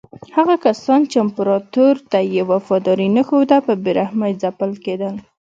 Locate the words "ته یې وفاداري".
2.11-3.07